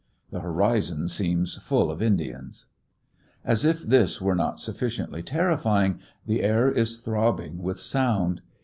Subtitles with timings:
[0.31, 2.65] The horizon seems full of Indians.
[3.45, 8.41] As if this were not sufficiently terrifying, the air is throbbing with sound.